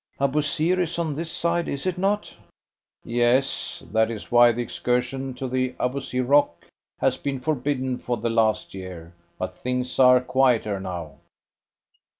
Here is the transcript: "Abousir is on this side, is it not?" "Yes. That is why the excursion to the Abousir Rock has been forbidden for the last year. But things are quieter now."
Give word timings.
"Abousir 0.19 0.79
is 0.81 0.97
on 0.97 1.13
this 1.15 1.29
side, 1.31 1.67
is 1.67 1.85
it 1.85 1.95
not?" 1.95 2.35
"Yes. 3.05 3.83
That 3.91 4.09
is 4.09 4.31
why 4.31 4.51
the 4.51 4.63
excursion 4.63 5.35
to 5.35 5.47
the 5.47 5.75
Abousir 5.79 6.27
Rock 6.27 6.65
has 6.99 7.17
been 7.19 7.39
forbidden 7.39 7.99
for 7.99 8.17
the 8.17 8.31
last 8.31 8.73
year. 8.73 9.13
But 9.37 9.55
things 9.59 9.99
are 9.99 10.19
quieter 10.19 10.79
now." 10.79 11.19